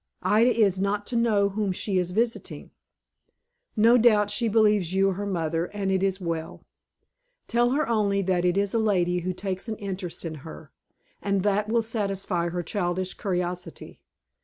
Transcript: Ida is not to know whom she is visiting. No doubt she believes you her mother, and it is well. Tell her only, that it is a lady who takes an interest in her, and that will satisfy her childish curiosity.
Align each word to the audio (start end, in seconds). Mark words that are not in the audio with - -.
Ida 0.23 0.51
is 0.59 0.79
not 0.79 1.05
to 1.05 1.15
know 1.15 1.49
whom 1.49 1.71
she 1.71 1.99
is 1.99 2.09
visiting. 2.09 2.71
No 3.75 3.99
doubt 3.99 4.31
she 4.31 4.47
believes 4.47 4.95
you 4.95 5.11
her 5.11 5.27
mother, 5.27 5.65
and 5.75 5.91
it 5.91 6.01
is 6.01 6.19
well. 6.19 6.63
Tell 7.47 7.69
her 7.69 7.87
only, 7.87 8.23
that 8.23 8.43
it 8.43 8.57
is 8.57 8.73
a 8.73 8.79
lady 8.79 9.19
who 9.19 9.31
takes 9.31 9.69
an 9.69 9.75
interest 9.75 10.25
in 10.25 10.33
her, 10.41 10.71
and 11.21 11.43
that 11.43 11.69
will 11.69 11.83
satisfy 11.83 12.49
her 12.49 12.63
childish 12.63 13.13
curiosity. 13.13 13.99